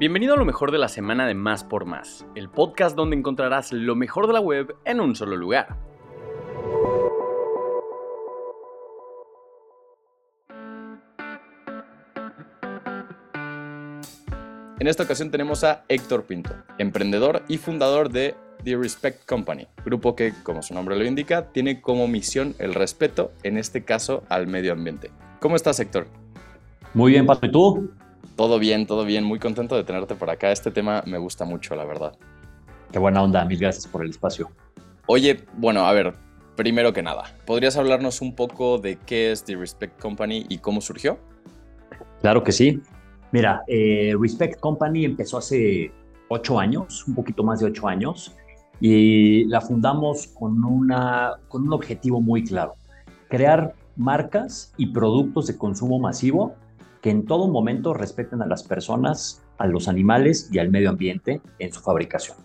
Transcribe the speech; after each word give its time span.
Bienvenido 0.00 0.32
a 0.32 0.38
lo 0.38 0.46
mejor 0.46 0.72
de 0.72 0.78
la 0.78 0.88
semana 0.88 1.26
de 1.26 1.34
Más 1.34 1.62
por 1.62 1.84
Más, 1.84 2.24
el 2.34 2.48
podcast 2.48 2.96
donde 2.96 3.16
encontrarás 3.16 3.70
lo 3.70 3.94
mejor 3.94 4.28
de 4.28 4.32
la 4.32 4.40
web 4.40 4.74
en 4.86 4.98
un 4.98 5.14
solo 5.14 5.36
lugar. 5.36 5.76
En 14.78 14.86
esta 14.86 15.02
ocasión 15.02 15.30
tenemos 15.30 15.64
a 15.64 15.84
Héctor 15.88 16.24
Pinto, 16.24 16.54
emprendedor 16.78 17.42
y 17.46 17.58
fundador 17.58 18.08
de 18.08 18.34
The 18.64 18.78
Respect 18.78 19.26
Company, 19.26 19.66
grupo 19.84 20.16
que, 20.16 20.32
como 20.42 20.62
su 20.62 20.72
nombre 20.72 20.96
lo 20.96 21.04
indica, 21.04 21.52
tiene 21.52 21.82
como 21.82 22.08
misión 22.08 22.54
el 22.58 22.72
respeto, 22.72 23.32
en 23.42 23.58
este 23.58 23.84
caso 23.84 24.24
al 24.30 24.46
medio 24.46 24.72
ambiente. 24.72 25.10
¿Cómo 25.40 25.56
estás, 25.56 25.78
Héctor? 25.78 26.06
Muy 26.94 27.12
bien, 27.12 27.26
Pato, 27.26 27.44
¿y 27.44 27.52
tú? 27.52 27.90
Todo 28.40 28.58
bien, 28.58 28.86
todo 28.86 29.04
bien. 29.04 29.22
Muy 29.22 29.38
contento 29.38 29.76
de 29.76 29.84
tenerte 29.84 30.14
por 30.14 30.30
acá. 30.30 30.50
Este 30.50 30.70
tema 30.70 31.02
me 31.04 31.18
gusta 31.18 31.44
mucho, 31.44 31.76
la 31.76 31.84
verdad. 31.84 32.16
Qué 32.90 32.98
buena 32.98 33.22
onda. 33.22 33.44
Mil 33.44 33.58
gracias 33.58 33.86
por 33.86 34.02
el 34.02 34.08
espacio. 34.08 34.48
Oye, 35.04 35.44
bueno, 35.58 35.84
a 35.84 35.92
ver, 35.92 36.14
primero 36.56 36.94
que 36.94 37.02
nada, 37.02 37.24
¿podrías 37.44 37.76
hablarnos 37.76 38.22
un 38.22 38.34
poco 38.34 38.78
de 38.78 38.96
qué 38.96 39.30
es 39.30 39.44
The 39.44 39.56
Respect 39.56 40.00
Company 40.00 40.46
y 40.48 40.56
cómo 40.56 40.80
surgió? 40.80 41.18
Claro 42.22 42.42
que 42.42 42.52
sí. 42.52 42.80
Mira, 43.30 43.62
eh, 43.66 44.14
Respect 44.18 44.58
Company 44.58 45.04
empezó 45.04 45.36
hace 45.36 45.92
ocho 46.28 46.58
años, 46.58 47.06
un 47.06 47.16
poquito 47.16 47.44
más 47.44 47.60
de 47.60 47.66
ocho 47.66 47.88
años, 47.88 48.34
y 48.80 49.44
la 49.48 49.60
fundamos 49.60 50.28
con, 50.28 50.64
una, 50.64 51.34
con 51.48 51.64
un 51.64 51.74
objetivo 51.74 52.22
muy 52.22 52.42
claro, 52.42 52.76
crear 53.28 53.74
marcas 53.96 54.72
y 54.78 54.86
productos 54.86 55.46
de 55.46 55.58
consumo 55.58 55.98
masivo 55.98 56.56
que 57.00 57.10
en 57.10 57.24
todo 57.24 57.48
momento 57.48 57.94
respeten 57.94 58.42
a 58.42 58.46
las 58.46 58.62
personas, 58.62 59.42
a 59.58 59.66
los 59.66 59.88
animales 59.88 60.48
y 60.52 60.58
al 60.58 60.70
medio 60.70 60.90
ambiente 60.90 61.40
en 61.58 61.72
su 61.72 61.80
fabricación. 61.80 62.36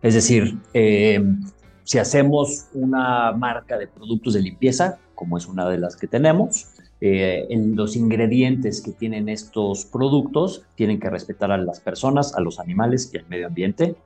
Es 0.00 0.14
decir, 0.14 0.58
eh, 0.74 1.22
si 1.84 1.98
hacemos 1.98 2.66
una 2.72 3.32
marca 3.32 3.76
de 3.76 3.86
productos 3.86 4.34
de 4.34 4.42
limpieza, 4.42 4.98
como 5.14 5.36
es 5.36 5.46
una 5.46 5.68
de 5.68 5.78
las 5.78 5.96
que 5.96 6.06
tenemos, 6.06 6.68
eh, 7.00 7.46
en 7.50 7.74
los 7.74 7.96
ingredientes 7.96 8.80
que 8.80 8.92
tienen 8.92 9.28
estos 9.28 9.84
productos 9.84 10.64
tienen 10.76 11.00
que 11.00 11.10
respetar 11.10 11.50
a 11.50 11.58
las 11.58 11.80
personas, 11.80 12.34
a 12.36 12.40
los 12.40 12.60
animales 12.60 13.10
y 13.12 13.18
al 13.18 13.26
medio 13.26 13.48
ambiente, 13.48 13.96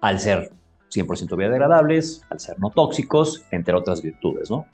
al 0.00 0.20
ser 0.20 0.52
100% 0.90 1.36
biodegradables, 1.36 2.22
al 2.30 2.38
ser 2.38 2.58
no 2.60 2.70
tóxicos, 2.70 3.42
entre 3.50 3.74
otras 3.74 4.02
virtudes, 4.02 4.50
¿no? 4.50 4.66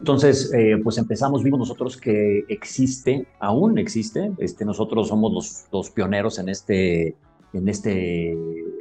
Entonces, 0.00 0.52
eh, 0.54 0.78
pues 0.82 0.96
empezamos, 0.98 1.42
vimos 1.42 1.58
nosotros 1.58 1.96
que 1.96 2.44
existe, 2.48 3.26
aún 3.40 3.78
existe, 3.78 4.30
este, 4.38 4.64
nosotros 4.64 5.08
somos 5.08 5.66
los, 5.72 5.90
pioneros 5.90 6.38
en, 6.38 6.48
este, 6.48 7.16
en 7.52 7.68
este, 7.68 8.36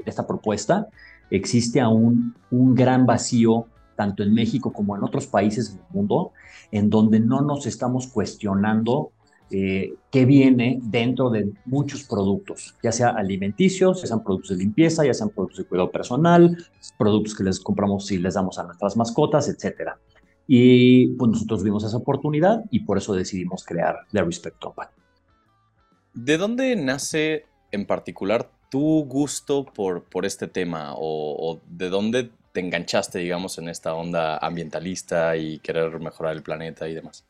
esta 0.06 0.28
propuesta, 0.28 0.88
existe 1.32 1.82
aún 1.82 2.36
un 2.52 2.76
gran 2.76 3.06
vacío, 3.06 3.66
tanto 3.96 4.22
en 4.22 4.34
México 4.34 4.72
como 4.72 4.96
en 4.96 5.04
otros 5.04 5.26
países 5.26 5.74
del 5.74 5.84
mundo, 5.90 6.34
en 6.72 6.90
donde 6.90 7.20
no 7.20 7.42
nos 7.42 7.66
estamos 7.66 8.08
cuestionando 8.08 9.12
eh, 9.50 9.94
qué 10.12 10.26
viene 10.26 10.80
dentro 10.84 11.32
de 11.32 11.52
muchos 11.66 12.04
productos, 12.04 12.76
ya 12.84 12.92
sea 12.92 13.10
alimenticios, 13.10 14.02
ya 14.02 14.08
sean 14.08 14.24
productos 14.24 14.52
de 14.52 14.58
limpieza, 14.58 15.04
ya 15.04 15.16
sean 15.16 15.30
productos 15.30 15.60
de 15.60 15.66
cuidado 15.66 15.90
personal, 15.90 16.58
productos 16.98 17.34
que 17.34 17.44
les 17.44 17.60
compramos 17.60 18.12
y 18.12 18.20
les 18.20 18.36
damos 18.36 18.60
a 18.60 18.64
nuestras 18.64 18.96
mascotas, 18.98 19.48
etcétera. 19.50 19.98
Y 20.48 21.10
pues 21.16 21.32
nosotros 21.32 21.64
vimos 21.64 21.84
esa 21.84 21.98
oportunidad 21.98 22.64
y 22.72 22.80
por 22.80 22.98
eso 22.98 23.14
decidimos 23.14 23.66
crear 23.66 24.08
The 24.12 24.24
Respect 24.24 24.60
Company. 24.60 24.90
¿De 26.14 26.38
dónde 26.38 26.76
nace 26.76 27.46
en 27.72 27.86
particular 27.86 28.50
tu 28.72 29.06
gusto 29.06 29.66
por, 29.66 30.04
por 30.04 30.26
este 30.26 30.48
tema 30.48 30.94
o, 30.96 31.60
de 31.70 31.90
dónde 31.90 32.32
te 32.54 32.62
enganchaste, 32.62 33.20
digamos, 33.20 33.58
en 33.58 33.70
esta 33.70 33.94
onda 33.94 34.38
ambientalista 34.38 35.36
y 35.36 35.60
querer 35.60 36.00
mejorar 36.00 36.36
el 36.36 36.44
planeta 36.44 36.88
y 36.88 36.96
demás? 36.96 37.26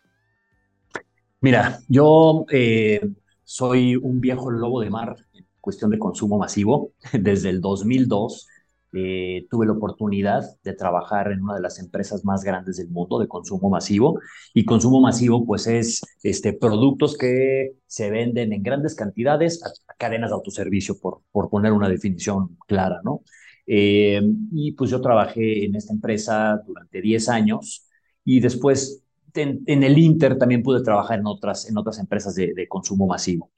Mira, 1.42 1.80
yo 1.88 2.46
eh, 2.52 3.02
soy 3.44 3.96
un 3.96 4.22
viejo 4.22 4.52
lobo 4.52 4.82
de 4.82 4.90
mar 4.90 5.16
en 5.34 5.46
cuestión 5.60 5.92
de 5.92 6.00
consumo 6.00 6.38
masivo. 6.38 6.94
Desde 7.14 7.50
el 7.50 7.62
2002 7.62 8.48
eh, 8.94 9.46
tuve 9.50 9.66
la 9.66 9.74
oportunidad 9.74 10.44
de 10.64 10.74
trabajar 10.74 11.32
en 11.32 11.42
una 11.42 11.56
de 11.56 11.62
las 11.62 11.80
empresas 11.80 12.24
más 12.26 12.44
grandes 12.44 12.78
del 12.78 12.90
mundo 12.90 13.20
de 13.20 13.28
consumo 13.28 13.70
masivo. 13.70 14.20
Y 14.54 14.66
consumo 14.66 15.02
masivo, 15.02 15.46
pues, 15.46 15.68
es 15.68 16.02
este, 16.24 16.54
productos 16.54 17.18
que 17.18 17.74
se 17.86 18.10
venden 18.10 18.54
en 18.54 18.64
grandes 18.64 18.96
cantidades 18.96 19.64
a, 19.66 19.72
cadenas 19.98 20.30
de 20.30 20.36
autoservicio, 20.36 21.00
por, 21.00 21.22
por 21.32 21.50
poner 21.50 21.74
una 21.74 21.90
definición 21.90 22.58
clara, 22.68 23.02
¿no? 23.04 23.22
Eh, 23.66 24.22
y 24.54 24.72
pues 24.74 24.90
yo 24.90 25.02
trabajé 25.02 25.66
en 25.66 25.76
esta 25.76 25.94
empresa 25.94 26.62
durante 26.66 27.02
10 27.02 27.28
años 27.28 27.86
y 28.24 28.40
después 28.40 29.04
en, 29.36 29.84
el 29.84 29.98
Inter 29.98 30.38
también 30.38 30.64
pude 30.64 30.82
trabajar 30.82 31.20
en 31.20 31.28
otras, 31.28 31.70
en 31.70 31.78
otras 31.78 32.00
empresas 32.00 32.36
de, 32.36 32.54
de 32.54 32.68
consumo 32.68 33.08
masivo. 33.08 33.52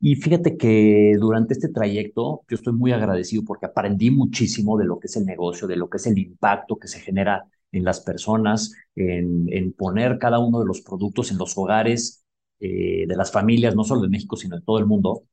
Y 0.00 0.16
fíjate 0.16 0.56
que 0.56 1.14
durante 1.18 1.54
este 1.54 1.68
trayecto 1.68 2.42
yo 2.48 2.54
estoy 2.56 2.74
muy 2.74 2.92
agradecido 2.92 3.44
porque 3.44 3.66
aprendí 3.66 4.10
muchísimo 4.10 4.76
de 4.76 4.84
lo 4.84 4.98
que 4.98 5.06
es 5.06 5.16
el 5.16 5.24
negocio, 5.24 5.66
de 5.66 5.76
lo 5.76 5.88
que 5.88 5.96
es 5.96 6.06
el 6.06 6.18
impacto 6.18 6.76
que 6.78 6.88
se 6.88 7.00
genera 7.00 7.44
en 7.72 7.84
las 7.84 8.00
personas, 8.00 8.74
en, 8.94 9.72
poner 9.72 10.18
cada 10.18 10.38
uno 10.38 10.60
de 10.60 10.66
los 10.66 10.82
productos 10.82 11.30
en 11.30 11.38
los 11.38 11.56
hogares 11.56 12.24
eh, 12.60 13.06
de 13.06 13.16
las 13.16 13.32
familias, 13.32 13.74
no 13.74 13.84
solo 13.84 14.02
de 14.02 14.08
México, 14.08 14.36
sino 14.36 14.56
de 14.56 14.62
todo 14.62 14.78
el 14.78 14.86
mundo. 14.86 15.24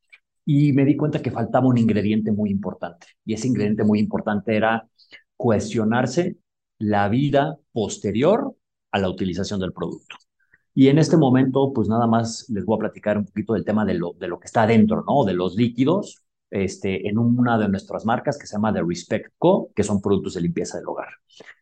Y 0.45 0.73
me 0.73 0.85
di 0.85 0.95
cuenta 0.97 1.21
que 1.21 1.31
faltaba 1.31 1.67
un 1.67 1.77
ingrediente 1.77 2.31
muy 2.31 2.49
importante. 2.49 3.07
Y 3.25 3.33
ese 3.33 3.47
ingrediente 3.47 3.83
muy 3.83 3.99
importante 3.99 4.55
era 4.55 4.87
cuestionarse 5.37 6.37
la 6.79 7.09
vida 7.09 7.57
posterior 7.71 8.55
a 8.91 8.99
la 8.99 9.09
utilización 9.09 9.59
del 9.59 9.73
producto. 9.73 10.17
Y 10.75 10.87
en 10.87 10.97
este 10.97 11.17
momento, 11.17 11.71
pues 11.73 11.87
nada 11.87 12.07
más 12.07 12.49
les 12.49 12.65
voy 12.65 12.77
a 12.77 12.79
platicar 12.79 13.17
un 13.17 13.25
poquito 13.25 13.53
del 13.53 13.65
tema 13.65 13.85
de 13.85 13.93
lo, 13.93 14.13
de 14.19 14.27
lo 14.27 14.39
que 14.39 14.47
está 14.47 14.63
adentro, 14.63 15.03
¿no? 15.07 15.23
De 15.23 15.33
los 15.33 15.55
líquidos, 15.55 16.23
este, 16.49 17.07
en 17.07 17.17
una 17.17 17.57
de 17.57 17.69
nuestras 17.69 18.05
marcas 18.05 18.37
que 18.37 18.47
se 18.47 18.55
llama 18.55 18.73
The 18.73 18.81
Respect 18.83 19.33
Co., 19.37 19.69
que 19.75 19.83
son 19.83 20.01
productos 20.01 20.33
de 20.33 20.41
limpieza 20.41 20.77
del 20.77 20.87
hogar. 20.87 21.09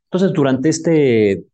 Entonces, 0.05 0.33
durante 0.33 0.69
este, 0.69 1.45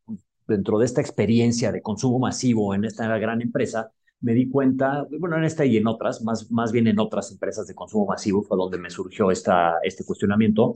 dentro 0.48 0.80
de 0.80 0.86
esta 0.86 1.02
experiencia 1.02 1.72
de 1.72 1.82
consumo 1.82 2.20
masivo 2.20 2.74
en 2.74 2.86
esta 2.86 3.16
gran 3.18 3.42
empresa, 3.42 3.92
me 4.22 4.34
di 4.34 4.50
cuenta, 4.50 5.06
bueno, 5.20 5.38
en 5.38 5.44
esta 5.44 5.66
y 5.66 5.78
en 5.78 5.88
otras, 5.88 6.24
más, 6.24 6.50
más 6.52 6.72
bien 6.72 6.88
en 6.88 7.00
otras 7.00 7.32
empresas 7.32 7.68
de 7.68 7.76
consumo 7.76 8.08
masivo 8.08 8.44
fue 8.44 8.58
donde 8.58 8.78
me 8.78 8.90
surgió 8.90 9.30
esta, 9.32 9.76
este 9.84 10.04
cuestionamiento, 10.04 10.76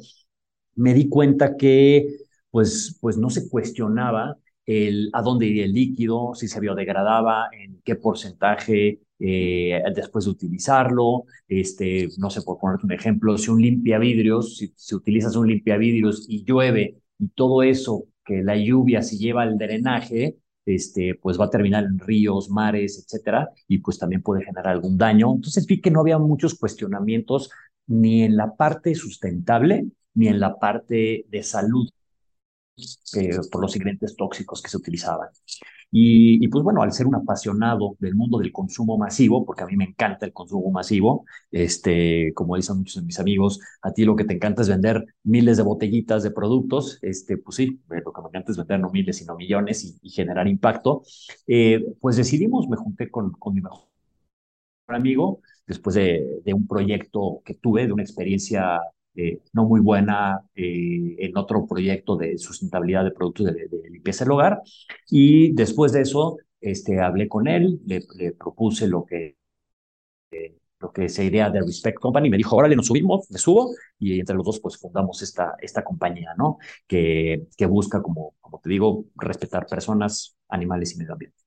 me 0.76 0.94
di 0.94 1.10
cuenta 1.10 1.58
que 1.58 2.06
pues, 2.52 2.98
pues 3.02 3.18
no 3.18 3.30
se 3.30 3.50
cuestionaba 3.50 4.38
el, 4.66 5.10
a 5.14 5.22
dónde 5.22 5.48
iría 5.48 5.66
el 5.66 5.74
líquido, 5.74 6.34
si 6.36 6.48
se 6.48 6.60
biodegradaba, 6.60 7.50
en 7.52 7.82
qué 7.84 7.96
porcentaje 7.96 9.02
eh, 9.20 9.82
después 9.96 10.26
de 10.26 10.32
utilizarlo. 10.32 11.26
Este, 11.48 12.10
no 12.18 12.30
sé, 12.30 12.42
por 12.42 12.60
ponerte 12.60 12.86
un 12.86 12.92
ejemplo, 12.94 13.38
si 13.38 13.50
un 13.52 13.62
limpiavidrios, 13.62 14.58
si, 14.58 14.74
si 14.76 14.96
utilizas 14.96 15.36
un 15.36 15.48
limpiavidrios 15.48 16.26
y 16.30 16.44
llueve 16.44 16.98
y 17.20 17.28
todo 17.30 17.64
eso 17.64 18.06
que 18.26 18.44
la 18.44 18.56
lluvia 18.56 19.02
se 19.02 19.18
lleva 19.18 19.44
al 19.44 19.58
drenaje, 19.58 20.38
este, 20.66 21.16
pues 21.16 21.40
va 21.40 21.46
a 21.46 21.50
terminar 21.50 21.84
en 21.84 22.00
ríos, 22.00 22.50
mares, 22.50 23.04
etcétera, 23.04 23.50
y 23.68 23.80
pues 23.80 23.98
también 23.98 24.22
puede 24.22 24.44
generar 24.44 24.68
algún 24.68 24.98
daño. 24.98 25.34
Entonces 25.34 25.66
vi 25.66 25.82
que 25.82 25.92
no 25.92 26.02
había 26.02 26.20
muchos 26.20 26.56
cuestionamientos 26.56 27.50
ni 27.88 28.24
en 28.24 28.38
la 28.38 28.56
parte 28.56 28.96
sustentable 28.96 29.88
ni 30.14 30.28
en 30.28 30.40
la 30.40 30.60
parte 30.60 31.26
de 31.30 31.44
salud 31.44 31.90
eh, 32.78 33.38
por 33.52 33.62
los 33.62 33.76
ingredientes 33.76 34.16
tóxicos 34.16 34.62
que 34.62 34.70
se 34.70 34.78
utilizaban. 34.78 35.30
Y, 35.94 36.48
pues 36.48 36.64
bueno, 36.64 36.82
al 36.82 36.94
ser 36.94 37.06
un 37.06 37.16
apasionado 37.16 37.98
del 38.00 38.16
mundo 38.16 38.40
del 38.40 38.54
consumo 38.54 38.98
masivo, 38.98 39.46
porque 39.46 39.64
a 39.64 39.66
mí 39.66 39.76
me 39.76 39.84
encanta 39.84 40.26
el 40.26 40.32
consumo 40.32 40.72
masivo, 40.72 41.26
este, 41.52 42.34
como 42.34 42.56
dicen 42.56 42.78
muchos 42.78 42.96
de 42.96 43.06
mis 43.06 43.20
amigos, 43.20 43.60
a 43.82 43.92
ti 43.92 44.06
lo 44.06 44.16
que 44.16 44.24
te 44.24 44.34
encanta 44.34 44.62
es 44.62 44.70
vender 44.70 45.04
miles 45.24 45.58
de 45.58 45.64
botellitas 45.64 46.24
de 46.24 46.32
productos, 46.32 46.98
este, 47.02 47.38
pues 47.38 47.58
sí, 47.58 47.82
eh, 47.92 48.02
lo 48.06 48.14
que 48.14 48.22
me 48.22 48.30
encanta 48.30 48.52
es 48.54 48.58
vender 48.58 48.80
no 48.80 48.90
miles, 48.90 49.18
sino 49.18 49.36
millones 49.36 50.00
y, 50.02 50.10
generar 50.10 50.48
impacto, 50.48 51.04
eh, 51.48 51.84
pues 52.00 52.16
decidimos, 52.16 52.70
me 52.70 52.78
junté 52.78 53.12
con, 53.12 53.32
con 53.34 53.54
mi 53.54 53.62
mejor 53.62 53.82
amigo, 54.88 55.42
después 55.68 55.96
de, 55.96 56.42
de 56.46 56.54
un 56.54 56.68
proyecto 56.68 57.42
que 57.44 57.56
tuve, 57.56 57.86
de 57.86 57.94
una 57.94 58.04
experiencia 58.04 58.80
eh, 59.16 59.42
no 59.54 59.66
muy 59.66 59.82
buena 59.82 60.42
eh, 60.56 61.16
en 61.20 61.38
otro 61.38 61.66
proyecto 61.68 62.16
de 62.16 62.38
sustentabilidad 62.38 63.04
de 63.04 63.12
productos 63.12 63.48
de, 63.48 63.90
limpieza 63.90 64.24
del 64.24 64.32
hogar. 64.34 64.62
Y 65.10 65.54
después 65.54 65.92
de 65.92 66.02
eso, 66.02 66.38
este, 66.62 67.00
hablé 67.02 67.28
con 67.28 67.48
él, 67.48 67.82
le, 67.86 68.02
propuse 68.34 68.88
lo 68.88 69.06
que, 69.06 69.38
eh, 70.32 70.58
lo 70.80 70.92
que 70.92 71.10
sería 71.10 71.50
de 71.50 71.62
Respect 71.62 72.00
Company. 72.00 72.30
Me 72.30 72.38
dijo, 72.38 72.56
órale, 72.56 72.76
nos 72.76 72.88
subimos, 72.88 73.30
me 73.32 73.38
subo. 73.40 73.74
Y 74.00 74.20
entre 74.20 74.36
los 74.36 74.46
dos, 74.46 74.60
pues 74.60 74.78
fundamos 74.78 75.22
esta, 75.22 75.56
esta 75.62 75.84
compañía, 75.84 76.34
¿no? 76.38 76.58
Que, 76.88 77.48
que 77.58 77.66
busca, 77.66 78.02
como, 78.02 78.36
como 78.42 78.60
te 78.60 78.70
digo, 78.70 79.06
respetar 79.16 79.68
personas, 79.68 80.38
animales 80.50 80.94
y 80.96 80.98
medio 80.98 81.14
ambiente. 81.14 81.38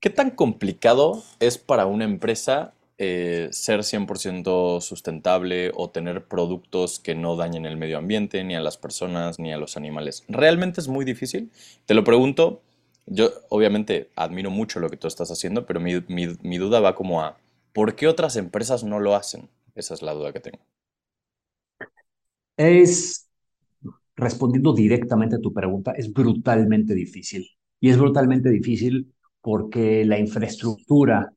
¿Qué 0.00 0.10
tan 0.10 0.30
complicado 0.30 1.22
es 1.40 1.58
para 1.58 1.86
una 1.86 2.04
empresa 2.04 2.72
eh, 2.98 3.48
ser 3.52 3.84
100% 3.84 4.80
sustentable 4.80 5.70
o 5.74 5.90
tener 5.90 6.26
productos 6.26 6.98
que 7.00 7.14
no 7.14 7.36
dañen 7.36 7.66
el 7.66 7.76
medio 7.76 7.98
ambiente, 7.98 8.44
ni 8.44 8.54
a 8.56 8.60
las 8.60 8.76
personas, 8.76 9.38
ni 9.38 9.52
a 9.52 9.58
los 9.58 9.76
animales? 9.76 10.24
¿Realmente 10.28 10.80
es 10.80 10.88
muy 10.88 11.04
difícil? 11.04 11.50
Te 11.86 11.94
lo 11.94 12.04
pregunto, 12.04 12.62
yo 13.06 13.30
obviamente 13.48 14.10
admiro 14.16 14.50
mucho 14.50 14.80
lo 14.80 14.90
que 14.90 14.96
tú 14.96 15.08
estás 15.08 15.30
haciendo, 15.30 15.66
pero 15.66 15.80
mi, 15.80 15.94
mi 16.08 16.58
duda 16.58 16.80
va 16.80 16.94
como 16.94 17.22
a, 17.22 17.38
¿por 17.72 17.94
qué 17.96 18.08
otras 18.08 18.36
empresas 18.36 18.84
no 18.84 19.00
lo 19.00 19.14
hacen? 19.14 19.48
Esa 19.74 19.94
es 19.94 20.02
la 20.02 20.12
duda 20.12 20.32
que 20.32 20.40
tengo. 20.40 20.58
Es, 22.56 23.28
respondiendo 24.16 24.74
directamente 24.74 25.36
a 25.36 25.40
tu 25.40 25.52
pregunta, 25.52 25.92
es 25.92 26.12
brutalmente 26.12 26.94
difícil. 26.94 27.46
Y 27.80 27.90
es 27.90 27.98
brutalmente 27.98 28.50
difícil 28.50 29.14
porque 29.40 30.04
la 30.04 30.18
infraestructura 30.18 31.32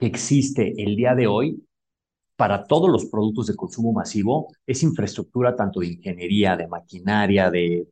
que 0.00 0.06
existe 0.06 0.74
el 0.82 0.96
día 0.96 1.14
de 1.14 1.28
hoy 1.28 1.64
para 2.36 2.64
todos 2.64 2.90
los 2.90 3.06
productos 3.06 3.48
de 3.48 3.56
consumo 3.56 3.92
masivo 3.92 4.48
es 4.66 4.82
infraestructura 4.82 5.56
tanto 5.56 5.80
de 5.80 5.88
ingeniería, 5.88 6.56
de 6.56 6.68
maquinaria, 6.68 7.50
de, 7.50 7.88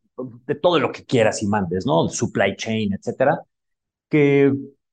de 0.46 0.55
todo 0.56 0.81
lo 0.81 0.93
que 0.93 1.05
quieras 1.05 1.43
y 1.43 1.46
mandes, 1.49 1.87
¿no? 1.87 2.08
Supply 2.08 2.56
chain, 2.56 2.94
etcétera, 2.94 3.40
que 4.08 4.52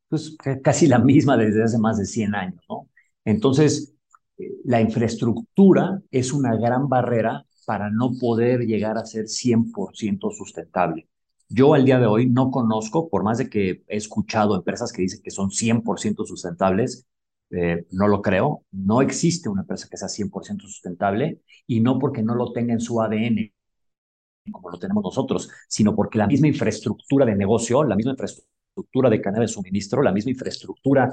pues 0.09 0.37
casi 0.63 0.87
la 0.87 0.99
misma 0.99 1.37
desde 1.37 1.63
hace 1.63 1.77
más 1.79 1.97
de 1.97 2.05
100 2.05 2.35
años, 2.35 2.63
¿no? 2.69 2.89
Entonces, 3.25 3.93
eh, 4.37 4.51
la 4.65 4.81
infraestructura 4.81 6.01
es 6.11 6.33
una 6.33 6.55
gran 6.57 6.89
barrera 6.89 7.45
para 7.65 7.89
no 7.89 8.11
poder 8.19 8.61
llegar 8.61 8.97
a 8.97 9.05
ser 9.05 9.27
100% 9.27 10.31
sustentable. 10.31 11.07
Yo 11.49 11.73
al 11.73 11.85
día 11.85 11.99
de 11.99 12.07
hoy 12.07 12.27
no 12.27 12.51
conozco, 12.51 13.09
por 13.09 13.23
más 13.23 13.37
de 13.37 13.49
que 13.49 13.83
he 13.87 13.97
escuchado 13.97 14.55
empresas 14.55 14.91
que 14.91 15.01
dicen 15.03 15.21
que 15.23 15.31
son 15.31 15.51
100% 15.51 16.25
sustentables, 16.25 17.05
eh, 17.51 17.85
no 17.91 18.07
lo 18.07 18.21
creo. 18.21 18.63
No 18.71 19.01
existe 19.01 19.49
una 19.49 19.61
empresa 19.61 19.87
que 19.89 19.97
sea 19.97 20.09
100% 20.09 20.61
sustentable 20.61 21.41
y 21.67 21.79
no 21.81 21.99
porque 21.99 22.23
no 22.23 22.35
lo 22.35 22.51
tenga 22.51 22.73
en 22.73 22.79
su 22.79 23.01
ADN, 23.01 23.53
como 24.51 24.69
lo 24.69 24.79
tenemos 24.79 25.03
nosotros, 25.03 25.49
sino 25.67 25.95
porque 25.95 26.17
la 26.17 26.27
misma 26.27 26.47
infraestructura 26.47 27.25
de 27.25 27.35
negocio, 27.35 27.83
la 27.83 27.95
misma 27.95 28.11
infraestructura 28.11 29.09
de 29.09 29.21
cadena 29.21 29.41
de 29.41 29.47
suministro, 29.47 30.01
la 30.01 30.11
misma 30.11 30.31
infraestructura 30.31 31.11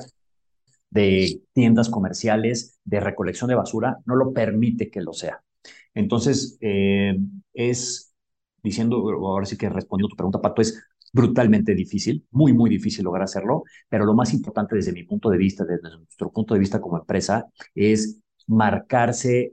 de 0.91 1.43
tiendas 1.53 1.89
comerciales, 1.89 2.79
de 2.85 3.01
recolección 3.01 3.49
de 3.49 3.55
basura, 3.55 3.99
no 4.05 4.15
lo 4.15 4.33
permite 4.33 4.91
que 4.91 5.01
lo 5.01 5.13
sea. 5.13 5.43
Entonces, 5.95 6.59
eh, 6.61 7.17
es, 7.55 8.12
diciendo, 8.63 8.97
ahora 8.97 9.47
sí 9.47 9.57
que 9.57 9.69
respondiendo 9.69 10.11
tu 10.11 10.17
pregunta, 10.17 10.41
Pato, 10.41 10.63
es 10.63 10.81
brutalmente 11.13 11.75
difícil, 11.75 12.27
muy, 12.31 12.53
muy 12.53 12.71
difícil 12.71 13.05
lograr 13.05 13.25
hacerlo, 13.25 13.65
pero 13.89 14.05
lo 14.05 14.15
más 14.15 14.33
importante 14.33 14.77
desde 14.77 14.93
mi 14.93 15.03
punto 15.05 15.29
de 15.31 15.37
vista, 15.39 15.65
desde 15.65 15.97
nuestro 15.97 16.31
punto 16.31 16.55
de 16.55 16.61
vista 16.61 16.81
como 16.81 16.99
empresa, 16.99 17.47
es 17.75 18.21
marcarse 18.47 19.53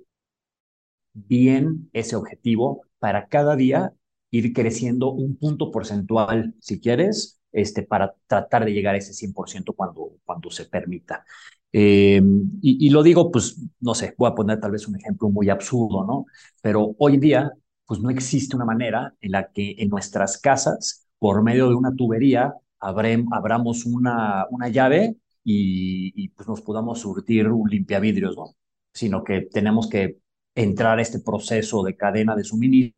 bien 1.13 1.89
ese 1.93 2.15
objetivo 2.15 2.83
para 2.99 3.27
cada 3.27 3.55
día 3.55 3.93
ir 4.31 4.53
creciendo 4.53 5.11
un 5.11 5.35
punto 5.37 5.71
porcentual, 5.71 6.53
si 6.59 6.79
quieres, 6.79 7.39
este, 7.51 7.83
para 7.83 8.13
tratar 8.27 8.65
de 8.65 8.73
llegar 8.73 8.95
a 8.95 8.99
ese 8.99 9.13
100% 9.13 9.73
cuando, 9.73 10.11
cuando 10.23 10.51
se 10.51 10.65
permita. 10.65 11.25
Eh, 11.71 12.21
y, 12.61 12.89
lo 12.89 13.03
digo, 13.03 13.31
pues, 13.31 13.59
no 13.79 13.93
sé, 13.95 14.13
voy 14.17 14.29
a 14.29 14.35
poner 14.35 14.59
tal 14.59 14.71
vez 14.71 14.87
un 14.87 14.95
ejemplo 14.95 15.29
muy 15.29 15.49
absurdo, 15.49 16.05
¿no? 16.05 16.25
Pero 16.61 16.95
hoy 16.97 17.15
en 17.15 17.19
día, 17.19 17.51
pues 17.89 17.99
no 18.01 18.11
existe 18.11 18.55
una 18.55 18.65
manera 18.65 19.15
en 19.19 19.31
la 19.31 19.51
que 19.51 19.73
en 19.79 19.89
nuestras 19.89 20.37
casas, 20.37 21.07
por 21.17 21.41
medio 21.41 21.69
de 21.69 21.73
una 21.73 21.91
tubería, 21.95 22.53
abramos 22.79 23.83
una, 23.87 24.45
una 24.51 24.69
llave 24.69 25.15
y, 25.43 26.29
pues 26.29 26.47
nos 26.47 26.61
podamos 26.61 26.99
surtir 26.99 27.47
un 27.47 27.67
limpiavidrios, 27.67 28.37
¿no? 28.37 28.55
Sino 28.93 29.23
que 29.23 29.47
tenemos 29.51 29.89
que 29.89 30.19
entrar 30.53 30.99
a 30.99 31.01
este 31.01 31.19
proceso 31.19 31.81
de 31.81 31.97
cadena 31.97 32.35
de 32.35 32.43
suministro 32.43 32.93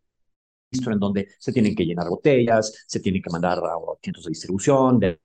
en 0.91 0.99
donde 0.99 1.29
se 1.39 1.53
tienen 1.53 1.73
que 1.73 1.85
llenar 1.85 2.09
botellas, 2.09 2.83
se 2.85 2.99
tienen 2.99 3.21
que 3.21 3.29
mandar 3.29 3.59
a 3.59 3.77
cientos 4.01 4.25
de 4.25 4.31
distribución, 4.31 4.99
de 4.99 5.21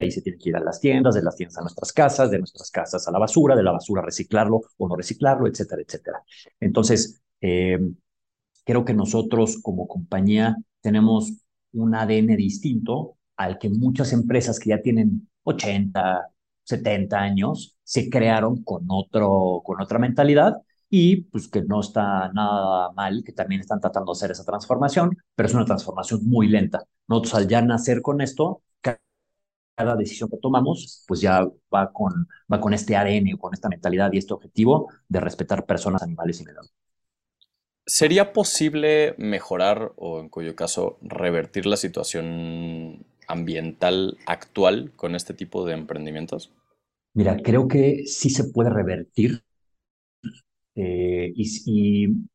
ahí 0.00 0.10
se 0.10 0.22
tiene 0.22 0.38
que 0.38 0.48
ir 0.48 0.56
a 0.56 0.60
las 0.60 0.80
tiendas, 0.80 1.14
de 1.14 1.22
las 1.22 1.36
tiendas 1.36 1.58
a 1.58 1.60
nuestras 1.60 1.92
casas, 1.92 2.30
de 2.30 2.38
nuestras 2.38 2.70
casas 2.70 3.06
a 3.06 3.10
la 3.10 3.18
basura, 3.18 3.54
de 3.54 3.62
la 3.62 3.72
basura 3.72 4.00
reciclarlo 4.00 4.62
o 4.78 4.88
no 4.88 4.96
reciclarlo, 4.96 5.46
etcétera, 5.46 5.82
etcétera. 5.82 6.22
Entonces, 6.60 7.20
eh, 7.42 7.78
creo 8.66 8.84
que 8.84 8.94
nosotros 8.94 9.58
como 9.62 9.88
compañía 9.88 10.56
tenemos 10.82 11.32
un 11.72 11.94
ADN 11.94 12.36
distinto 12.36 13.16
al 13.36 13.58
que 13.58 13.70
muchas 13.70 14.12
empresas 14.12 14.58
que 14.58 14.70
ya 14.70 14.82
tienen 14.82 15.28
80, 15.44 16.28
70 16.64 17.18
años 17.18 17.78
se 17.84 18.10
crearon 18.10 18.62
con, 18.64 18.86
otro, 18.88 19.62
con 19.64 19.80
otra 19.80 19.98
mentalidad 19.98 20.56
y 20.90 21.22
pues 21.22 21.48
que 21.48 21.62
no 21.62 21.80
está 21.80 22.30
nada 22.32 22.92
mal, 22.92 23.22
que 23.24 23.32
también 23.32 23.60
están 23.60 23.80
tratando 23.80 24.12
de 24.12 24.16
hacer 24.18 24.30
esa 24.32 24.44
transformación, 24.44 25.16
pero 25.34 25.48
es 25.48 25.54
una 25.54 25.64
transformación 25.64 26.20
muy 26.28 26.48
lenta. 26.48 26.84
Nosotros 27.08 27.34
al 27.34 27.48
ya 27.48 27.62
nacer 27.62 28.02
con 28.02 28.20
esto, 28.20 28.62
cada 29.76 29.96
decisión 29.96 30.30
que 30.30 30.38
tomamos, 30.38 31.04
pues 31.06 31.20
ya 31.20 31.46
va 31.74 31.92
con, 31.92 32.28
va 32.52 32.60
con 32.60 32.72
este 32.74 32.96
ADN 32.96 33.36
con 33.38 33.54
esta 33.54 33.68
mentalidad 33.68 34.12
y 34.12 34.18
este 34.18 34.34
objetivo 34.34 34.90
de 35.08 35.20
respetar 35.20 35.66
personas, 35.66 36.02
animales 36.02 36.40
y 36.40 36.44
medio. 36.44 36.60
¿Sería 37.86 38.32
posible 38.32 39.14
mejorar 39.18 39.92
o 39.96 40.20
en 40.20 40.28
cuyo 40.28 40.54
caso 40.56 40.98
revertir 41.02 41.66
la 41.66 41.76
situación 41.76 43.06
ambiental 43.28 44.18
actual 44.26 44.92
con 44.96 45.14
este 45.14 45.34
tipo 45.34 45.64
de 45.64 45.74
emprendimientos? 45.74 46.50
Mira, 47.14 47.36
creo 47.42 47.66
que 47.66 48.04
sí 48.06 48.30
se 48.30 48.44
puede 48.44 48.70
revertir 48.70 49.42
eh, 50.74 51.32
y, 51.34 51.44
y 51.66 52.26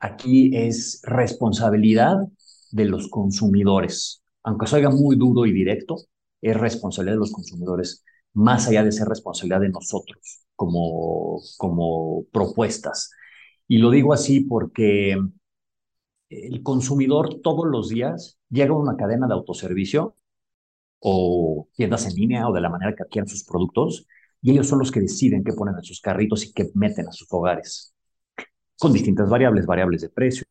aquí 0.00 0.50
es 0.56 1.00
responsabilidad 1.04 2.16
de 2.70 2.84
los 2.84 3.08
consumidores. 3.08 4.22
Aunque 4.42 4.66
se 4.66 4.76
oiga 4.76 4.90
muy 4.90 5.16
duro 5.16 5.46
y 5.46 5.52
directo, 5.52 5.96
es 6.40 6.56
responsabilidad 6.56 7.14
de 7.16 7.20
los 7.20 7.32
consumidores, 7.32 8.04
más 8.34 8.68
allá 8.68 8.84
de 8.84 8.92
ser 8.92 9.08
responsabilidad 9.08 9.60
de 9.60 9.70
nosotros 9.70 10.42
como, 10.54 11.40
como 11.56 12.24
propuestas. 12.32 13.10
Y 13.68 13.78
lo 13.78 13.90
digo 13.90 14.12
así 14.12 14.40
porque 14.40 15.16
el 16.28 16.62
consumidor 16.62 17.40
todos 17.42 17.66
los 17.66 17.88
días 17.88 18.38
llega 18.50 18.72
a 18.72 18.78
una 18.78 18.96
cadena 18.96 19.26
de 19.26 19.34
autoservicio 19.34 20.16
o 21.00 21.68
tiendas 21.74 22.06
en 22.06 22.14
línea 22.14 22.48
o 22.48 22.52
de 22.52 22.60
la 22.60 22.70
manera 22.70 22.94
que 22.94 23.02
adquieren 23.02 23.28
sus 23.28 23.44
productos 23.44 24.06
y 24.42 24.52
ellos 24.52 24.68
son 24.68 24.78
los 24.78 24.90
que 24.90 25.00
deciden 25.00 25.44
qué 25.44 25.52
ponen 25.52 25.74
en 25.76 25.82
sus 25.82 26.00
carritos 26.00 26.44
y 26.44 26.52
qué 26.52 26.70
meten 26.74 27.08
a 27.08 27.12
sus 27.12 27.26
hogares. 27.32 27.94
Con 28.78 28.92
distintas 28.92 29.28
variables, 29.28 29.66
variables 29.66 30.02
de 30.02 30.08
precio, 30.10 30.44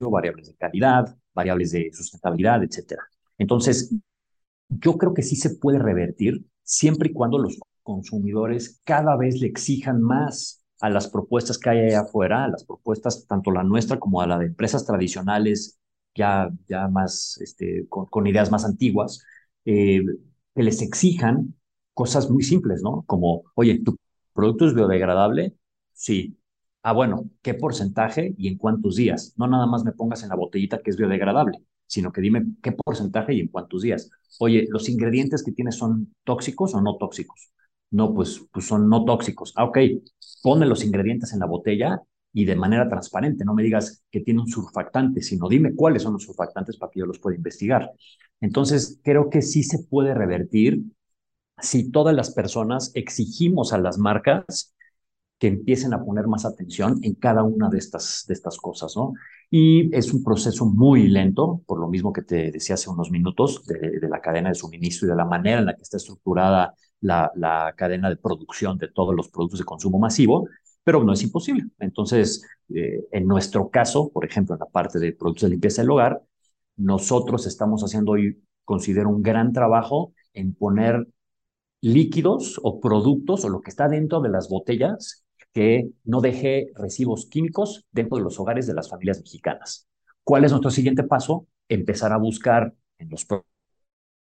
variables 0.00 0.48
de 0.48 0.54
calidad, 0.54 1.16
variables 1.34 1.72
de 1.72 1.90
sustentabilidad, 1.92 2.62
etc. 2.62 3.00
Entonces, 3.38 3.94
yo 4.68 4.96
creo 4.98 5.14
que 5.14 5.22
sí 5.22 5.36
se 5.36 5.56
puede 5.56 5.78
revertir 5.78 6.44
siempre 6.62 7.10
y 7.10 7.12
cuando 7.12 7.38
los 7.38 7.58
consumidores 7.82 8.80
cada 8.84 9.16
vez 9.16 9.40
le 9.40 9.46
exijan 9.48 10.00
más 10.00 10.61
a 10.82 10.90
las 10.90 11.08
propuestas 11.08 11.58
que 11.58 11.70
hay 11.70 11.80
allá 11.86 12.00
afuera, 12.02 12.44
a 12.44 12.48
las 12.48 12.64
propuestas 12.64 13.26
tanto 13.26 13.50
la 13.52 13.62
nuestra 13.64 13.98
como 13.98 14.20
a 14.20 14.26
la 14.26 14.38
de 14.38 14.46
empresas 14.46 14.84
tradicionales 14.84 15.80
ya, 16.14 16.50
ya 16.68 16.88
más, 16.88 17.38
este, 17.40 17.86
con, 17.88 18.26
ideas 18.26 18.50
más 18.50 18.64
antiguas, 18.64 19.24
eh, 19.64 20.02
que 20.54 20.62
les 20.62 20.82
exijan 20.82 21.54
cosas 21.94 22.30
muy 22.30 22.42
simples, 22.42 22.82
¿no? 22.82 23.02
Como, 23.06 23.44
oye, 23.54 23.80
¿tu 23.84 23.96
producto 24.34 24.66
es 24.66 24.74
biodegradable? 24.74 25.56
Sí. 25.92 26.38
Ah, 26.82 26.92
bueno, 26.92 27.30
¿qué 27.42 27.54
porcentaje 27.54 28.34
y 28.36 28.48
en 28.48 28.58
cuántos 28.58 28.96
días? 28.96 29.34
No 29.36 29.46
nada 29.46 29.66
más 29.66 29.84
me 29.84 29.92
pongas 29.92 30.22
en 30.22 30.30
la 30.30 30.36
botellita 30.36 30.82
que 30.82 30.90
es 30.90 30.96
biodegradable 30.96 31.64
sino 31.92 32.10
que 32.10 32.22
dime 32.22 32.46
qué 32.62 32.72
porcentaje 32.72 33.34
y 33.34 33.40
en 33.40 33.48
cuántos 33.48 33.82
días. 33.82 34.08
Oye, 34.40 34.66
¿los 34.70 34.88
ingredientes 34.88 35.42
que 35.44 35.52
tienes 35.52 35.76
son 35.76 36.14
tóxicos 36.24 36.74
o 36.74 36.80
no 36.80 36.96
tóxicos? 36.96 37.52
No, 37.90 38.14
pues, 38.14 38.40
pues 38.50 38.66
son 38.66 38.88
no 38.88 39.04
tóxicos. 39.04 39.52
Ah, 39.56 39.64
ok, 39.64 39.76
pone 40.42 40.66
los 40.66 40.84
ingredientes 40.84 41.32
en 41.32 41.40
la 41.40 41.46
botella 41.46 42.02
y 42.32 42.44
de 42.44 42.56
manera 42.56 42.88
transparente. 42.88 43.44
No 43.44 43.54
me 43.54 43.62
digas 43.62 44.02
que 44.10 44.20
tiene 44.20 44.40
un 44.40 44.48
surfactante, 44.48 45.22
sino 45.22 45.48
dime 45.48 45.74
cuáles 45.74 46.02
son 46.02 46.14
los 46.14 46.24
surfactantes 46.24 46.76
para 46.76 46.90
que 46.90 47.00
yo 47.00 47.06
los 47.06 47.18
pueda 47.18 47.36
investigar. 47.36 47.90
Entonces, 48.40 49.00
creo 49.02 49.30
que 49.30 49.42
sí 49.42 49.62
se 49.62 49.84
puede 49.84 50.14
revertir 50.14 50.82
si 51.58 51.90
todas 51.90 52.14
las 52.14 52.32
personas 52.32 52.90
exigimos 52.94 53.72
a 53.72 53.78
las 53.78 53.98
marcas 53.98 54.74
que 55.38 55.48
empiecen 55.48 55.92
a 55.92 56.04
poner 56.04 56.28
más 56.28 56.44
atención 56.44 57.00
en 57.02 57.14
cada 57.14 57.42
una 57.42 57.68
de 57.68 57.78
estas, 57.78 58.24
de 58.28 58.34
estas 58.34 58.56
cosas, 58.58 58.96
¿no? 58.96 59.12
Y 59.50 59.94
es 59.94 60.12
un 60.12 60.22
proceso 60.22 60.66
muy 60.66 61.08
lento, 61.08 61.62
por 61.66 61.80
lo 61.80 61.88
mismo 61.88 62.12
que 62.12 62.22
te 62.22 62.52
decía 62.52 62.74
hace 62.74 62.88
unos 62.88 63.10
minutos, 63.10 63.66
de, 63.66 64.08
la 64.08 64.20
cadena 64.20 64.50
de 64.50 64.54
suministro 64.54 65.06
y 65.06 65.10
de 65.10 65.16
la 65.16 65.24
manera 65.24 65.58
en 65.58 65.66
la 65.66 65.74
que 65.74 65.82
está 65.82 65.96
estructurada 65.96 66.74
la, 67.02 67.74
cadena 67.76 68.08
de 68.08 68.16
producción 68.16 68.78
de 68.78 68.88
todos 68.88 69.14
los 69.14 69.28
productos 69.28 69.58
de 69.58 69.64
consumo 69.64 69.98
masivo, 69.98 70.48
pero 70.84 71.04
no 71.04 71.12
es 71.12 71.22
imposible. 71.22 71.64
Entonces, 71.78 72.42
eh, 72.74 73.04
en 73.12 73.26
nuestro 73.26 73.70
caso, 73.70 74.10
por 74.10 74.24
ejemplo, 74.24 74.54
en 74.54 74.60
la 74.60 74.66
parte 74.66 74.98
de 74.98 75.12
productos 75.12 75.42
de 75.42 75.50
limpieza 75.50 75.82
del 75.82 75.90
hogar, 75.90 76.22
nosotros 76.76 77.46
estamos 77.46 77.82
haciendo 77.82 78.12
hoy, 78.12 78.42
considero, 78.64 79.10
un 79.10 79.22
gran 79.22 79.52
trabajo 79.52 80.14
en 80.32 80.54
poner 80.54 81.06
líquidos 81.80 82.60
o 82.62 82.80
productos 82.80 83.44
o 83.44 83.48
lo 83.48 83.60
que 83.60 83.70
está 83.70 83.88
dentro 83.88 84.20
de 84.20 84.30
las 84.30 84.48
botellas 84.48 85.24
que 85.52 85.90
no 86.04 86.20
deje 86.20 86.72
residuos 86.74 87.26
químicos 87.26 87.84
dentro 87.92 88.16
de 88.16 88.24
los 88.24 88.38
hogares 88.40 88.66
de 88.66 88.74
las 88.74 88.88
familias 88.88 89.18
mexicanas. 89.18 89.86
¿Cuál 90.24 90.44
es 90.44 90.50
nuestro 90.52 90.70
siguiente 90.70 91.02
paso? 91.02 91.46
Empezar 91.68 92.12
a 92.12 92.16
buscar 92.16 92.72
en 92.98 93.10
los 93.10 93.26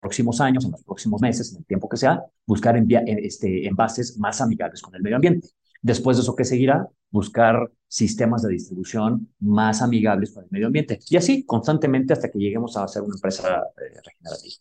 próximos 0.04 0.42
años, 0.42 0.66
en 0.66 0.72
los 0.72 0.84
próximos 0.84 1.22
meses, 1.22 1.52
en 1.52 1.60
el 1.60 1.66
tiempo 1.66 1.88
que 1.88 1.98
sea, 1.98 2.22
buscar 2.46 2.76
este, 2.78 3.68
envases 3.68 4.18
más 4.20 4.42
amigables 4.42 4.82
con 4.82 4.94
el 4.94 5.02
medio 5.02 5.16
ambiente. 5.16 5.48
Después 5.82 6.18
de 6.18 6.24
eso, 6.24 6.36
¿qué 6.36 6.46
seguirá? 6.46 6.88
Buscar 7.10 7.72
sistemas 7.88 8.42
de 8.42 8.50
distribución 8.50 9.34
más 9.40 9.82
amigables 9.82 10.34
con 10.34 10.44
el 10.44 10.50
medio 10.52 10.68
ambiente. 10.68 11.00
Y 11.10 11.16
así, 11.16 11.46
constantemente, 11.46 12.14
hasta 12.14 12.30
que 12.30 12.38
lleguemos 12.38 12.76
a 12.76 12.88
ser 12.88 13.02
una 13.02 13.16
empresa 13.16 13.64
eh, 13.78 14.00
regenerativa. 14.04 14.56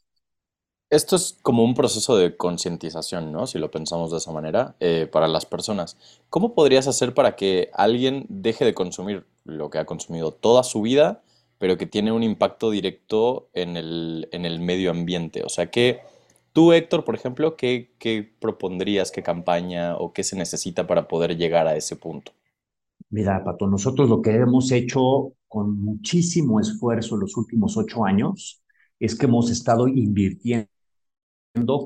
Esto 0.91 1.17
es 1.17 1.39
como 1.43 1.65
un 1.65 1.75
proceso 1.75 2.17
de 2.17 2.37
concientización, 2.37 3.33
¿no? 3.33 3.47
Si 3.47 3.59
lo 3.59 3.71
pensamos 3.71 4.11
de 4.11 4.19
esa 4.19 4.31
manera, 4.31 4.77
eh, 4.79 5.09
para 5.11 5.27
las 5.27 5.47
personas. 5.47 5.97
¿Cómo 6.29 6.55
podrías 6.55 6.87
hacer 6.87 7.15
para 7.15 7.35
que 7.35 7.71
alguien 7.73 8.27
deje 8.29 8.65
de 8.65 8.75
consumir 8.75 9.27
lo 9.45 9.71
que 9.71 9.79
ha 9.79 9.87
consumido 9.87 10.33
toda 10.33 10.63
su 10.63 10.83
vida, 10.83 11.23
pero 11.63 11.79
que 11.79 11.87
tiene 11.87 12.11
un 12.11 12.25
impacto 12.25 12.73
directo 12.73 13.49
en 13.53 13.77
el, 13.77 14.29
en 14.33 14.47
el 14.47 14.59
medio 14.59 14.91
ambiente? 14.91 15.45
O 15.45 15.49
sea, 15.49 15.71
que 15.71 16.01
Tú, 16.53 16.73
Héctor, 16.73 17.05
por 17.05 17.15
ejemplo, 17.15 17.57
¿qué, 17.57 17.95
¿qué, 17.99 18.31
propondrías, 18.41 19.11
qué 19.11 19.23
campaña 19.23 19.97
o 19.97 20.13
qué 20.13 20.23
se 20.23 20.37
necesita 20.37 20.87
para 20.87 21.09
poder 21.09 21.37
llegar 21.37 21.67
a 21.67 21.77
ese 21.77 21.97
punto? 21.97 22.33
Mira, 23.09 23.43
Pato, 23.43 23.67
nosotros 23.67 24.09
lo 24.09 24.21
que 24.21 24.33
hemos 24.33 24.71
hecho 24.71 25.33
con 25.49 25.81
muchísimo 25.81 26.61
esfuerzo 26.61 27.17
los 27.17 27.37
últimos 27.37 27.77
ocho 27.77 28.05
años 28.05 28.63
es 29.01 29.15
que 29.15 29.27
hemos 29.27 29.51
estado 29.51 29.89
invirtiendo 29.89 30.69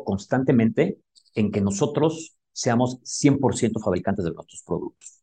constantemente 0.05 0.99
en 1.35 1.53
que 1.53 1.61
nosotros 1.61 2.37
seamos 2.53 2.99
100% 3.05 3.81
fabricantes 3.81 4.25
de 4.25 4.33
nuestros 4.33 4.65
productos. 4.65 5.23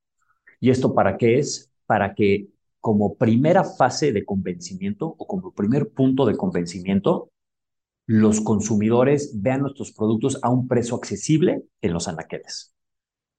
¿Y 0.61 0.69
esto 0.69 0.93
para 0.93 1.17
qué 1.17 1.39
es? 1.39 1.69
Para 1.85 2.15
que 2.15 2.47
como 2.83 3.15
primera 3.15 3.63
fase 3.63 4.11
de 4.11 4.25
convencimiento 4.25 5.15
o 5.17 5.25
como 5.25 5.53
primer 5.53 5.93
punto 5.93 6.25
de 6.25 6.35
convencimiento, 6.35 7.31
los 8.05 8.41
consumidores 8.41 9.39
vean 9.41 9.61
nuestros 9.61 9.93
productos 9.93 10.37
a 10.41 10.49
un 10.49 10.67
precio 10.67 10.97
accesible 10.97 11.63
en 11.79 11.93
los 11.93 12.09
anaqueles. 12.09 12.75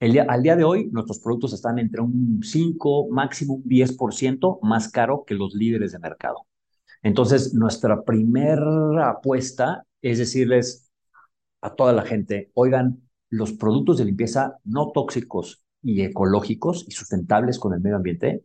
al 0.01 0.43
día 0.43 0.57
de 0.57 0.65
hoy, 0.65 0.89
nuestros 0.93 1.19
productos 1.19 1.53
están 1.53 1.79
entre 1.79 2.01
un 2.01 2.41
5, 2.43 3.11
máximo 3.11 3.57
un 3.57 3.65
10% 3.65 4.61
más 4.63 4.91
caro 4.91 5.25
que 5.27 5.35
los 5.35 5.53
líderes 5.53 5.93
de 5.93 5.99
mercado. 5.99 6.47
Entonces, 7.03 7.53
nuestra 7.53 8.03
primera 8.03 9.11
apuesta 9.11 9.85
es 10.01 10.17
decirles 10.17 10.91
a 11.61 11.75
toda 11.75 11.93
la 11.93 12.07
gente, 12.07 12.51
oigan, 12.55 13.03
los 13.29 13.53
productos 13.53 13.99
de 13.99 14.07
limpieza 14.07 14.57
no 14.65 14.91
tóxicos 14.91 15.67
y 15.83 16.01
ecológicos 16.01 16.87
y 16.89 16.93
sustentables 16.93 17.59
con 17.59 17.75
el 17.75 17.83
medio 17.83 17.97
ambiente 17.97 18.43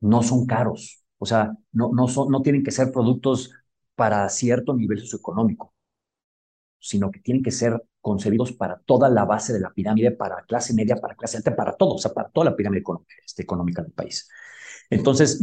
no 0.00 0.22
son 0.22 0.46
caros. 0.46 1.04
O 1.18 1.26
sea, 1.26 1.52
no, 1.72 1.90
no, 1.92 2.08
son, 2.08 2.30
no 2.30 2.42
tienen 2.42 2.62
que 2.62 2.70
ser 2.70 2.92
productos 2.92 3.52
para 3.94 4.28
cierto 4.28 4.74
nivel 4.74 5.00
socioeconómico, 5.00 5.74
sino 6.78 7.10
que 7.10 7.20
tienen 7.20 7.42
que 7.42 7.50
ser 7.50 7.82
concebidos 8.00 8.52
para 8.52 8.78
toda 8.80 9.08
la 9.08 9.24
base 9.24 9.52
de 9.52 9.60
la 9.60 9.70
pirámide, 9.72 10.12
para 10.12 10.44
clase 10.44 10.74
media, 10.74 10.96
para 10.96 11.16
clase 11.16 11.38
alta, 11.38 11.56
para 11.56 11.72
todo, 11.76 11.94
o 11.94 11.98
sea, 11.98 12.12
para 12.12 12.28
toda 12.28 12.50
la 12.50 12.56
pirámide 12.56 12.84
este, 13.24 13.42
económica 13.42 13.82
del 13.82 13.92
país. 13.92 14.28
Entonces, 14.90 15.40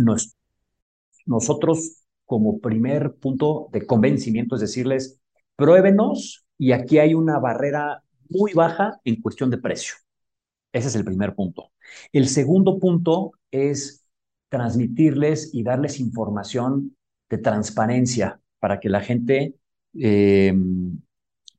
nosotros 1.25 2.03
como 2.25 2.59
primer 2.59 3.15
punto 3.15 3.69
de 3.71 3.85
convencimiento 3.85 4.55
es 4.55 4.61
decirles, 4.61 5.19
pruébenos 5.55 6.45
y 6.57 6.71
aquí 6.71 6.99
hay 6.99 7.13
una 7.13 7.39
barrera 7.39 8.03
muy 8.29 8.53
baja 8.53 8.99
en 9.03 9.21
cuestión 9.21 9.49
de 9.49 9.57
precio. 9.57 9.95
Ese 10.71 10.87
es 10.87 10.95
el 10.95 11.05
primer 11.05 11.35
punto. 11.35 11.71
El 12.11 12.27
segundo 12.27 12.79
punto 12.79 13.33
es 13.51 14.02
transmitirles 14.53 15.49
y 15.51 15.63
darles 15.63 15.99
información 15.99 16.95
de 17.27 17.39
transparencia 17.39 18.39
para 18.59 18.79
que 18.79 18.87
la 18.87 19.01
gente 19.01 19.55
eh, 19.99 20.53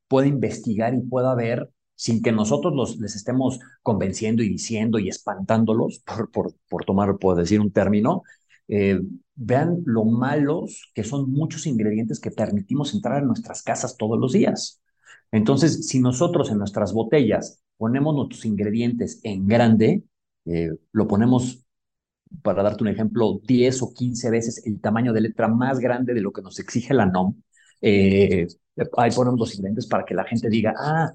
pueda 0.06 0.28
investigar 0.28 0.94
y 0.94 1.00
pueda 1.00 1.34
ver 1.34 1.70
sin 1.96 2.22
que 2.22 2.30
nosotros 2.30 2.72
los, 2.72 3.00
les 3.00 3.16
estemos 3.16 3.58
convenciendo 3.82 4.44
y 4.44 4.48
diciendo 4.48 5.00
y 5.00 5.08
espantándolos, 5.08 6.04
por, 6.06 6.30
por, 6.30 6.54
por 6.68 6.84
tomar, 6.84 7.18
por 7.18 7.36
decir 7.36 7.60
un 7.60 7.72
término, 7.72 8.22
eh, 8.68 9.00
vean 9.34 9.82
lo 9.86 10.04
malos 10.04 10.92
que 10.94 11.02
son 11.02 11.32
muchos 11.32 11.66
ingredientes 11.66 12.20
que 12.20 12.30
permitimos 12.30 12.94
entrar 12.94 13.22
en 13.22 13.26
nuestras 13.26 13.64
casas 13.64 13.96
todos 13.96 14.20
los 14.20 14.34
días. 14.34 14.80
Entonces, 15.32 15.88
si 15.88 15.98
nosotros 15.98 16.48
en 16.52 16.58
nuestras 16.58 16.92
botellas 16.92 17.60
ponemos 17.76 18.14
nuestros 18.14 18.44
ingredientes 18.44 19.18
en 19.24 19.48
grande, 19.48 20.04
eh, 20.44 20.70
lo 20.92 21.08
ponemos 21.08 21.63
para 22.42 22.62
darte 22.62 22.82
un 22.82 22.88
ejemplo, 22.88 23.40
10 23.46 23.82
o 23.82 23.92
15 23.92 24.30
veces 24.30 24.66
el 24.66 24.80
tamaño 24.80 25.12
de 25.12 25.22
letra 25.22 25.48
más 25.48 25.78
grande 25.78 26.14
de 26.14 26.20
lo 26.20 26.32
que 26.32 26.42
nos 26.42 26.58
exige 26.58 26.94
la 26.94 27.06
NOM. 27.06 27.34
Eh, 27.80 28.46
ahí 28.96 29.10
ponemos 29.10 29.38
los 29.38 29.54
ingredientes 29.54 29.86
para 29.86 30.04
que 30.04 30.14
la 30.14 30.24
gente 30.24 30.48
diga, 30.48 30.74
ah, 30.78 31.12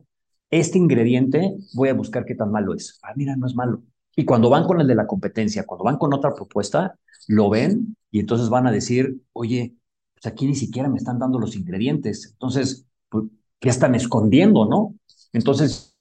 este 0.50 0.78
ingrediente 0.78 1.56
voy 1.74 1.90
a 1.90 1.94
buscar 1.94 2.26
qué 2.26 2.36
tan 2.36 2.52
malo 2.52 2.74
es. 2.74 3.00
Ah, 3.04 3.14
mira, 3.16 3.36
no 3.36 3.48
es 3.48 3.56
malo. 3.56 3.84
Y 4.16 4.26
cuando 4.26 4.50
van 4.50 4.66
con 4.66 4.82
el 4.82 4.88
de 4.88 4.96
la 4.96 5.08
competencia, 5.08 5.66
cuando 5.66 5.86
van 5.86 5.98
con 5.98 6.14
otra 6.14 6.34
propuesta, 6.34 6.96
lo 7.28 7.50
ven 7.50 7.96
y 8.12 8.20
entonces 8.20 8.50
van 8.50 8.68
a 8.68 8.72
decir, 8.72 9.22
oye, 9.34 9.76
pues 10.14 10.32
aquí 10.32 10.48
ni 10.48 10.56
siquiera 10.56 10.90
me 10.90 10.98
están 10.98 11.20
dando 11.20 11.40
los 11.40 11.56
ingredientes. 11.56 12.30
Entonces, 12.32 12.86
pues, 13.10 13.26
¿qué 13.60 13.70
están 13.70 13.96
escondiendo, 13.96 14.66
no? 14.66 14.96
Entonces, 15.34 15.96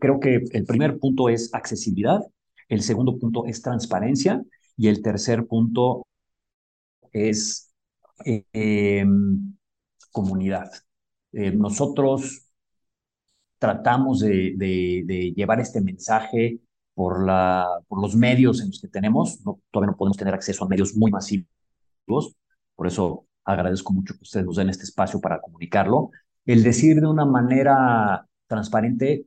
creo 0.00 0.20
que 0.20 0.44
el 0.52 0.64
primer 0.64 0.98
punto 0.98 1.28
es 1.28 1.52
accesibilidad 1.54 2.20
el 2.68 2.82
segundo 2.82 3.18
punto 3.18 3.46
es 3.46 3.62
transparencia 3.62 4.42
y 4.76 4.88
el 4.88 5.02
tercer 5.02 5.46
punto 5.46 6.06
es 7.12 7.72
em, 8.24 9.56
comunidad. 10.10 10.70
Eh, 11.32 11.52
nosotros 11.52 12.48
tratamos 13.58 14.20
de, 14.20 15.32
llevar 15.36 15.60
este 15.60 15.80
mensaje 15.80 16.60
por, 16.94 17.24
la, 17.24 17.66
por 17.88 18.00
los 18.00 18.14
medios 18.16 18.60
en 18.60 18.68
los 18.68 18.80
que 18.80 18.88
tenemos. 18.88 19.38
todavía 19.70 19.92
no 19.92 19.96
podemos 19.96 20.16
tener 20.16 20.34
acceso 20.34 20.64
a 20.64 20.68
medios 20.68 20.94
muy 20.96 21.10
masivos, 21.10 21.46
por 22.74 22.86
eso 22.86 23.26
agradezco 23.44 23.92
mucho 23.92 24.14
que 24.14 24.22
ustedes 24.22 24.46
nos 24.46 24.56
den 24.56 24.68
este 24.68 24.84
espacio 24.84 25.20
para 25.20 25.40
comunicarlo. 25.40 26.10
El 26.44 26.62
decir 26.62 27.00
de 27.00 27.06
una 27.06 27.24
manera 27.24 28.26
transparente 28.46 29.26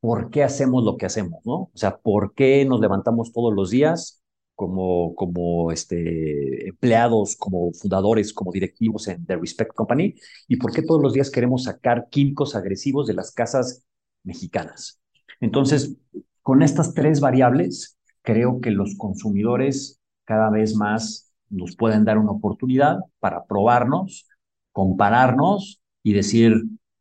por 0.00 0.30
qué 0.30 0.44
hacemos 0.44 0.84
lo 0.84 0.96
que 0.96 1.06
hacemos, 1.06 1.40
¿no? 1.44 1.54
O 1.54 1.70
sea, 1.74 1.98
por 1.98 2.34
qué 2.34 2.64
nos 2.64 2.80
levantamos 2.80 3.32
todos 3.32 3.54
los 3.54 3.70
días 3.70 4.22
como, 4.54 5.14
como 5.14 5.70
este, 5.72 6.68
empleados, 6.68 7.36
como 7.36 7.72
fundadores, 7.72 8.32
como 8.32 8.52
directivos 8.52 9.08
en 9.08 9.26
The 9.26 9.36
Respect 9.36 9.74
Company, 9.74 10.14
y 10.48 10.56
por 10.56 10.72
qué 10.72 10.82
todos 10.82 11.02
los 11.02 11.12
días 11.12 11.30
queremos 11.30 11.64
sacar 11.64 12.08
químicos 12.10 12.56
agresivos 12.56 13.06
de 13.06 13.14
las 13.14 13.32
casas 13.32 13.84
mexicanas. 14.24 15.00
Entonces, 15.40 15.96
con 16.42 16.62
estas 16.62 16.94
tres 16.94 17.20
variables, 17.20 17.98
creo 18.22 18.60
que 18.60 18.70
los 18.70 18.96
consumidores 18.96 20.00
cada 20.24 20.50
vez 20.50 20.74
más 20.74 21.32
nos 21.48 21.76
pueden 21.76 22.04
dar 22.04 22.18
una 22.18 22.32
oportunidad 22.32 22.98
para 23.20 23.44
probarnos, 23.44 24.26
compararnos 24.72 25.80
y 26.02 26.12
decir, 26.12 26.54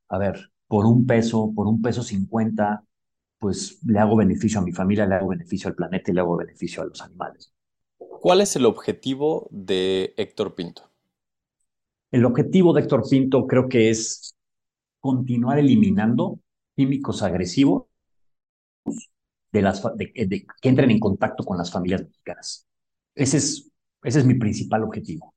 a 0.10 0.18
ver, 0.18 0.52
por 0.76 0.88
un 0.88 1.06
peso, 1.06 1.54
por 1.56 1.68
un 1.68 1.82
peso 1.82 2.04
cincuenta, 2.04 2.84
pues 3.40 3.80
le 3.86 3.98
hago 3.98 4.18
beneficio 4.18 4.60
a 4.60 4.62
mi 4.62 4.74
familia, 4.74 5.06
le 5.06 5.16
hago 5.16 5.30
beneficio 5.30 5.70
al 5.70 5.76
planeta 5.76 6.12
y 6.12 6.14
le 6.14 6.20
hago 6.20 6.36
beneficio 6.36 6.84
a 6.84 6.86
los 6.86 7.02
animales. 7.02 7.54
¿Cuál 7.98 8.42
es 8.42 8.58
el 8.58 8.66
objetivo 8.66 9.48
de 9.52 10.14
Héctor 10.18 10.54
Pinto? 10.54 10.92
El 12.12 12.26
objetivo 12.26 12.74
de 12.74 12.82
Héctor 12.82 13.04
Pinto 13.10 13.48
creo 13.48 13.70
que 13.70 13.90
es 13.90 14.36
continuar 15.00 15.60
eliminando 15.60 16.42
químicos 16.76 17.24
agresivos 17.24 17.86
de 19.54 19.62
las, 19.62 19.82
que 19.98 20.70
entren 20.70 20.92
en 20.92 21.00
contacto 21.00 21.46
con 21.46 21.58
las 21.58 21.72
familias 21.72 22.02
mexicanas. 22.02 22.68
Ese 23.16 23.38
es, 23.38 23.72
ese 24.04 24.20
es 24.20 24.26
mi 24.26 24.34
principal 24.34 24.84
objetivo. 24.84 25.36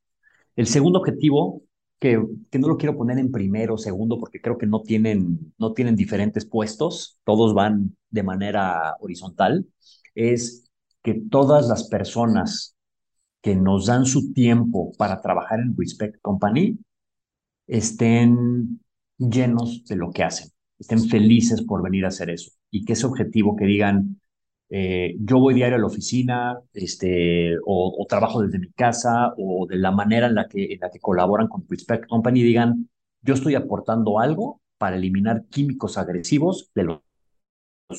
El 0.56 0.66
segundo 0.66 0.98
objetivo 0.98 1.62
que, 1.98 2.22
que, 2.50 2.58
no 2.58 2.68
lo 2.68 2.76
quiero 2.76 2.96
poner 2.96 3.18
en 3.18 3.32
primero 3.32 3.74
o 3.74 3.78
segundo 3.78 4.18
porque 4.18 4.40
creo 4.40 4.58
que 4.58 4.66
no 4.66 4.82
tienen, 4.82 5.52
no 5.58 5.72
tienen 5.72 5.96
diferentes 5.96 6.44
puestos, 6.46 7.18
todos 7.24 7.54
van 7.54 7.96
de 8.10 8.22
manera 8.22 8.96
horizontal, 9.00 9.66
es 10.14 10.70
que 11.02 11.14
todas 11.14 11.68
las 11.68 11.88
personas 11.88 12.76
que 13.40 13.54
nos 13.54 13.86
dan 13.86 14.04
su 14.04 14.32
tiempo 14.32 14.92
para 14.98 15.20
trabajar 15.20 15.60
en 15.60 15.76
Respect 15.76 16.20
Company 16.20 16.78
estén 17.66 18.80
llenos 19.16 19.84
de 19.84 19.96
lo 19.96 20.10
que 20.10 20.24
hacen, 20.24 20.50
estén 20.78 21.08
felices 21.08 21.62
por 21.62 21.82
venir 21.82 22.04
a 22.04 22.08
hacer 22.08 22.30
eso 22.30 22.50
y 22.70 22.84
que 22.84 22.94
ese 22.94 23.06
objetivo 23.06 23.56
que 23.56 23.66
digan, 23.66 24.20
eh, 24.70 25.16
yo 25.20 25.38
voy 25.38 25.54
diario 25.54 25.76
a 25.76 25.80
la 25.80 25.86
oficina, 25.86 26.60
este, 26.74 27.56
o, 27.64 28.06
trabajo 28.08 28.42
desde 28.42 28.58
mi 28.58 28.70
casa, 28.72 29.32
o 29.38 29.66
de 29.66 29.76
la 29.76 29.92
manera 29.92 30.26
en 30.26 30.34
la 30.34 30.46
que, 30.48 30.72
en 30.74 30.80
la 30.80 30.90
que 30.90 31.00
colaboran 31.00 31.48
con 31.48 31.66
Respect 31.68 32.06
Company, 32.06 32.42
digan, 32.42 32.88
yo 33.22 33.34
estoy 33.34 33.54
aportando 33.54 34.20
algo 34.20 34.60
para 34.76 34.96
eliminar 34.96 35.46
químicos 35.46 35.98
agresivos 35.98 36.70
de 36.74 36.84
los, 36.84 37.00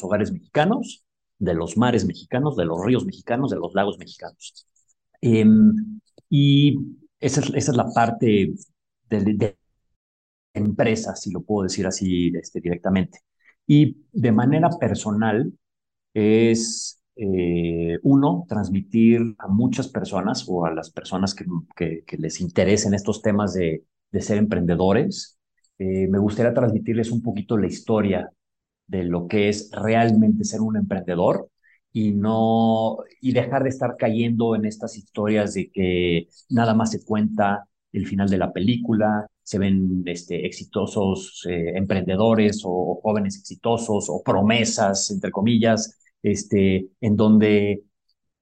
hogares 0.01 0.31
mexicanos, 0.31 1.05
de 1.39 1.53
los 1.55 1.77
mares 1.77 2.05
mexicanos, 2.05 2.55
de 2.55 2.65
los 2.65 2.83
ríos 2.85 3.05
mexicanos, 3.05 3.49
de 3.51 3.57
los 3.57 3.73
lagos 3.73 3.97
mexicanos. 3.97 4.67
Em, 5.21 5.99
y 6.29 6.77
esa 7.19 7.41
es, 7.41 7.47
esa 7.55 7.71
es, 7.71 7.77
la 7.77 7.91
parte 7.93 8.53
de, 9.09 9.19
de, 9.33 9.57
empresa, 10.53 11.15
si 11.15 11.31
lo 11.31 11.41
puedo 11.41 11.63
decir 11.63 11.87
así 11.87 12.31
este, 12.35 12.61
directamente. 12.61 13.19
Y 13.65 13.97
de 14.11 14.31
manera 14.31 14.69
personal 14.79 15.51
es, 16.13 17.01
eh, 17.15 17.99
uno, 18.03 18.45
transmitir 18.47 19.21
a 19.37 19.47
muchas 19.47 19.87
personas 19.87 20.45
o 20.47 20.65
a 20.65 20.73
las 20.73 20.91
personas 20.91 21.35
que, 21.35 21.45
que, 21.75 22.17
les 22.17 22.41
interesen 22.41 22.93
estos 22.93 23.21
temas 23.21 23.53
de, 23.53 23.83
de 24.11 24.21
ser 24.21 24.37
emprendedores, 24.37 25.37
eh, 25.77 26.07
me 26.07 26.19
gustaría 26.19 26.53
transmitirles 26.53 27.11
un 27.11 27.21
poquito 27.21 27.57
la 27.57 27.67
historia 27.67 28.29
de 28.87 29.03
lo 29.03 29.27
que 29.27 29.49
es 29.49 29.71
realmente 29.71 30.43
ser 30.43 30.61
un 30.61 30.77
emprendedor 30.77 31.49
y 31.91 32.11
no 32.11 32.97
y 33.21 33.33
dejar 33.33 33.63
de 33.63 33.69
estar 33.69 33.95
cayendo 33.97 34.55
en 34.55 34.65
estas 34.65 34.97
historias 34.97 35.53
de 35.53 35.71
que 35.71 36.27
nada 36.49 36.73
más 36.73 36.91
se 36.91 37.03
cuenta 37.03 37.65
el 37.91 38.05
final 38.07 38.29
de 38.29 38.37
la 38.37 38.53
película, 38.53 39.27
se 39.49 39.57
ven 39.57 40.03
este, 40.05 40.45
exitosos 40.45 41.43
eh, 41.49 41.71
emprendedores 41.75 42.61
o, 42.63 42.99
jóvenes 43.01 43.35
exitosos 43.39 44.05
o 44.07 44.21
promesas, 44.21 45.09
entre 45.09 45.31
comillas, 45.31 45.97
este, 46.21 46.91
en 47.01 47.15
donde 47.15 47.83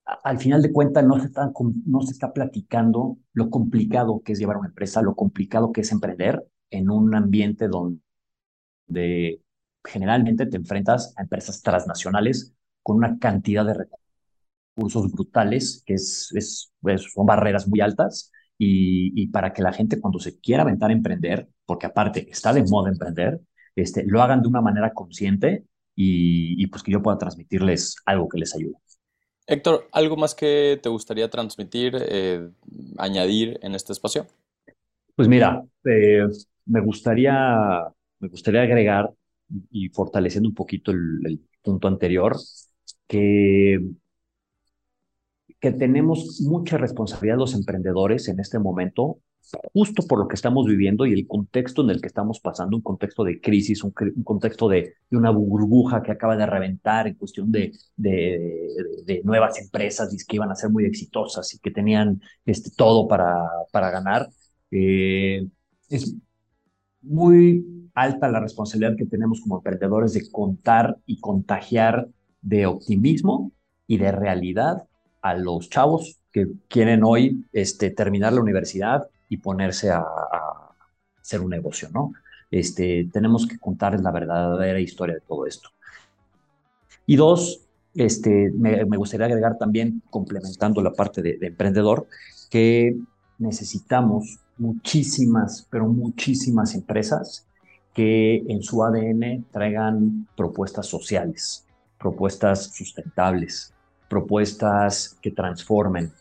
al 0.04 0.38
final 0.38 0.62
de 0.62 0.74
cuentas 0.74 1.06
no 1.06 1.18
se, 1.18 1.28
está, 1.28 1.50
no 1.86 2.02
se 2.02 2.12
está 2.12 2.34
platicando 2.34 3.20
lo 3.32 3.50
complicado 3.50 4.22
que 4.22 4.34
es 4.34 4.40
llevar 4.40 4.58
una 4.58 4.68
empresa, 4.68 5.02
lo 5.02 5.16
complicado 5.16 5.72
que 5.72 5.80
es 5.80 5.94
emprender 5.94 6.46
en 6.72 6.90
un 6.90 7.16
ambiente 7.16 7.70
donde 7.70 9.42
generalmente 9.86 10.46
te 10.46 10.58
enfrentas 10.58 11.14
a 11.16 11.22
empresas 11.22 11.62
transnacionales 11.62 12.54
con 12.84 12.98
una 12.98 13.18
cantidad 13.18 13.66
de 13.66 13.88
recursos 14.76 15.10
brutales, 15.10 15.84
que 15.86 15.94
es, 15.94 16.34
es, 16.36 16.70
son 17.14 17.26
barreras 17.26 17.66
muy 17.66 17.80
altas, 17.80 18.34
y, 18.58 19.28
para 19.28 19.54
que 19.54 19.62
la 19.62 19.74
gente 19.74 20.00
cuando 20.00 20.20
se 20.20 20.40
quiera 20.40 20.64
aventar 20.64 20.90
a 20.90 20.94
emprender, 20.94 21.48
porque 21.66 21.86
aparte 21.86 22.28
está 22.30 22.54
de 22.54 22.64
moda 22.64 22.90
emprender, 22.90 23.40
este, 23.76 24.04
lo 24.06 24.22
hagan 24.22 24.42
de 24.42 24.48
una 24.48 24.62
manera 24.62 24.94
consciente 24.94 25.66
y, 25.96 26.66
pues 26.68 26.84
que 26.84 26.92
yo 26.92 27.02
pueda 27.02 27.18
transmitirles 27.18 27.96
algo 28.06 28.28
que 28.28 28.40
les 28.40 28.56
ayude. 28.56 28.76
Héctor, 29.46 29.88
¿algo 29.92 30.18
más 30.18 30.36
que 30.36 30.80
te 30.82 30.90
gustaría 30.90 31.30
transmitir, 31.30 31.96
eh, 32.00 32.50
añadir 32.98 33.60
en 33.62 33.76
este 33.76 33.94
espacio? 33.94 34.26
Pues 35.16 35.28
mira, 35.28 35.64
eh, 35.86 36.28
me, 36.66 36.82
gustaría, 36.82 37.84
me 38.20 38.28
gustaría 38.28 38.62
agregar 38.64 39.10
y 39.72 39.90
fortaleciendo 39.90 40.50
un 40.50 40.56
poquito 40.56 40.92
el 40.92 41.40
punto 41.62 41.88
anterior, 41.88 42.36
que 43.08 43.80
que 45.60 45.72
tenemos 45.72 46.42
mucha 46.42 46.78
responsabilidad 46.78 47.38
los 47.38 47.56
emprendedores 47.56 48.28
en 48.28 48.40
este 48.40 48.60
momento, 48.60 49.20
justo 49.74 50.06
por 50.06 50.20
lo 50.20 50.28
que 50.28 50.36
estamos 50.36 50.66
viviendo 50.68 51.06
y 51.06 51.14
el 51.14 51.26
contexto 51.26 51.82
en 51.82 51.90
el 51.90 52.02
que 52.02 52.08
estamos 52.08 52.40
pasando, 52.40 52.76
un 52.76 52.84
contexto 52.84 53.24
de 53.24 53.40
crisis, 53.40 53.84
un, 53.84 53.92
contexto 54.24 54.68
de, 54.68 54.94
una 55.12 55.32
burbuja 55.32 56.04
que 56.04 56.12
acaba 56.12 56.36
de 56.36 56.46
reventar 56.46 57.08
en 57.08 57.16
cuestión 57.16 57.52
de, 57.52 57.72
de, 57.96 59.22
nuevas 59.24 59.60
empresas 59.60 60.14
que 60.28 60.36
iban 60.36 60.52
a 60.52 60.56
ser 60.56 60.70
muy 60.70 60.86
exitosas 60.86 61.54
y 61.54 61.60
que 61.60 61.72
tenían 61.72 62.22
este, 62.46 62.72
todo 62.76 63.08
para, 63.08 63.36
para 63.72 63.90
ganar. 63.90 64.28
Eh, 64.70 65.48
es 65.90 66.16
muy 67.02 67.90
alta 67.94 68.30
la 68.30 68.42
responsabilidad 68.42 68.98
que 68.98 69.06
tenemos 69.06 69.42
como 69.42 69.58
emprendedores 69.58 70.14
de 70.14 70.30
contar 70.30 70.98
y 71.06 71.20
contagiar 71.20 72.10
de 72.42 72.66
optimismo 72.66 73.54
y 73.88 73.98
de 73.98 74.12
realidad 74.12 74.88
a 75.28 75.36
los 75.36 75.70
chavos 75.70 76.20
que 76.32 76.48
quieren 76.68 77.04
hoy 77.04 77.46
este, 77.52 77.90
terminar 77.90 78.34
la 78.34 78.42
universidad 78.42 79.08
y 79.30 79.38
ponerse 79.38 79.92
a, 79.92 80.06
hacer 81.22 81.42
un 81.42 81.50
negocio, 81.50 81.90
¿no? 81.92 82.14
Este, 82.50 83.10
tenemos 83.12 83.46
que 83.46 83.60
contarles 83.60 84.02
la 84.02 84.12
verdadera 84.12 84.80
historia 84.80 85.16
de 85.16 85.22
todo 85.22 85.46
esto. 85.46 85.70
Y 87.06 87.18
dos, 87.18 87.62
este, 87.94 88.52
me, 88.54 88.86
gustaría 88.98 89.26
agregar 89.26 89.58
también, 89.58 90.02
complementando 90.10 90.82
la 90.82 90.94
parte 90.94 91.22
de, 91.22 91.38
de, 91.38 91.48
emprendedor, 91.48 92.08
que 92.50 92.96
necesitamos 93.38 94.40
muchísimas, 94.58 95.68
pero 95.70 95.88
muchísimas 95.88 96.74
empresas 96.76 97.46
que 97.94 98.38
en 98.48 98.64
su 98.64 98.82
ADN 98.82 99.46
traigan 99.52 100.28
propuestas 100.38 100.86
sociales, 100.86 101.66
propuestas 101.98 102.72
sustentables, 102.74 103.74
propuestas 104.10 105.18
que 105.22 105.32
transformen, 105.32 106.12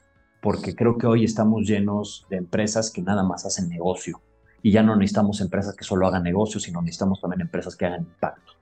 porque 0.41 0.75
creo 0.75 0.99
que 0.99 1.07
hoy 1.07 1.25
estamos 1.25 1.67
llenos 1.67 2.27
de 2.31 2.37
empresas 2.37 2.91
que 2.91 3.03
nada 3.03 3.23
más 3.23 3.47
hacen 3.47 3.69
negocio 3.69 4.21
y 4.63 4.73
ya 4.73 4.83
no 4.83 4.97
necesitamos 4.97 5.41
empresas 5.41 5.75
que 5.75 5.85
solo 5.85 6.07
hagan 6.07 6.23
negocio, 6.23 6.61
sino 6.61 6.81
necesitamos 6.83 7.21
también 7.21 7.43
empresas 7.43 7.77
que 7.77 7.87
hagan 7.87 8.03
impacto. 8.03 8.53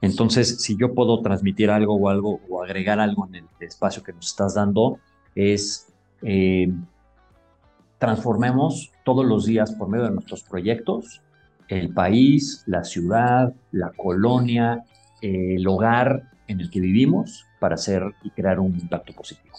Entonces, 0.00 0.62
si 0.62 0.76
yo 0.76 0.94
puedo 0.94 1.20
transmitir 1.20 1.70
algo 1.70 1.94
o 1.94 2.08
algo 2.08 2.40
o 2.48 2.62
agregar 2.62 3.00
algo 3.00 3.26
en 3.26 3.34
el 3.36 3.44
espacio 3.60 4.02
que 4.02 4.12
nos 4.12 4.28
estás 4.28 4.54
dando, 4.54 4.98
es 5.34 5.88
eh, 6.22 6.72
transformemos 7.98 8.92
todos 9.04 9.26
los 9.26 9.44
días 9.44 9.72
por 9.72 9.88
medio 9.88 10.06
de 10.06 10.12
nuestros 10.12 10.42
proyectos 10.42 11.20
el 11.70 11.94
país, 11.94 12.64
la 12.66 12.82
ciudad, 12.82 13.54
la 13.70 13.92
colonia, 13.92 14.84
el 15.22 15.66
hogar 15.66 16.24
en 16.50 16.60
el 16.60 16.68
que 16.68 16.80
vivimos 16.80 17.46
para 17.60 17.76
hacer 17.76 18.02
y 18.24 18.30
crear 18.30 18.58
un 18.58 18.76
impacto 18.78 19.12
positivo. 19.12 19.54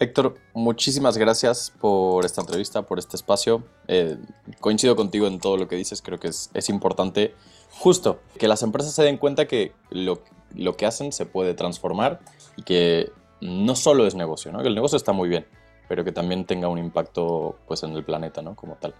Héctor, 0.00 0.36
muchísimas 0.54 1.18
gracias 1.18 1.72
por 1.80 2.24
esta 2.24 2.40
entrevista, 2.40 2.82
por 2.82 2.98
este 2.98 3.16
espacio. 3.16 3.62
Eh, 3.88 4.16
coincido 4.58 4.96
contigo 4.96 5.26
en 5.26 5.38
todo 5.38 5.56
lo 5.56 5.68
que 5.68 5.76
dices, 5.76 6.00
creo 6.02 6.18
que 6.18 6.28
es, 6.28 6.50
es, 6.54 6.68
importante 6.68 7.34
justo 7.70 8.20
que 8.38 8.48
las 8.48 8.62
empresas 8.62 8.94
se 8.94 9.02
den 9.02 9.18
cuenta 9.18 9.46
que 9.46 9.72
lo, 9.90 10.22
lo, 10.54 10.76
que 10.76 10.86
hacen 10.86 11.12
se 11.12 11.26
puede 11.26 11.54
transformar 11.54 12.20
y 12.56 12.62
que 12.62 13.12
no 13.40 13.76
solo 13.76 14.06
es 14.06 14.14
negocio, 14.14 14.50
¿no? 14.50 14.62
que 14.62 14.68
el 14.68 14.74
negocio 14.74 14.96
está 14.96 15.12
muy 15.12 15.28
bien, 15.28 15.46
pero 15.88 16.04
que 16.04 16.12
también 16.12 16.44
tenga 16.44 16.68
un 16.68 16.78
impacto 16.78 17.58
pues, 17.68 17.82
en 17.82 17.92
el 17.92 18.04
planeta 18.04 18.42
¿no? 18.42 18.56
como 18.56 18.74
tal. 18.76 18.94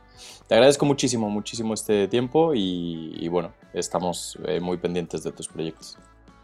Te 0.46 0.54
agradezco 0.54 0.84
muchísimo, 0.84 1.28
muchísimo 1.30 1.74
este 1.74 2.06
tiempo 2.06 2.54
y, 2.54 3.14
y 3.16 3.28
bueno, 3.28 3.52
estamos 3.72 4.38
eh, 4.46 4.60
muy 4.60 4.76
pendientes 4.76 5.24
de 5.24 5.32
tus 5.32 5.48
proyectos. 5.48 5.98